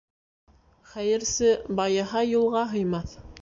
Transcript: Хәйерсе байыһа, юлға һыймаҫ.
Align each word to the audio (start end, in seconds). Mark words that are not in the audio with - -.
Хәйерсе 0.93 1.51
байыһа, 1.81 2.25
юлға 2.31 2.65
һыймаҫ. 2.73 3.15